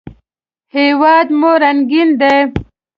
[0.75, 2.37] هېواد مو رنګین دی